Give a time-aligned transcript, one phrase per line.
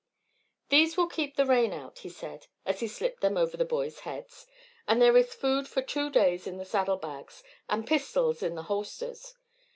[0.69, 3.99] "These will keep the rain out," he said, as he slipped them over the boys'
[3.99, 4.47] heads.
[4.87, 8.63] "And there is food for two days in the saddle bags, and pistols in the
[8.63, 9.35] holsters.